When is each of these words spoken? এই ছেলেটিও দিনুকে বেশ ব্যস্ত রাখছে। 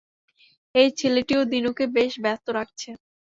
এই 0.75 0.89
ছেলেটিও 0.99 1.41
দিনুকে 1.51 1.85
বেশ 1.95 2.13
ব্যস্ত 2.23 2.45
রাখছে। 2.57 2.89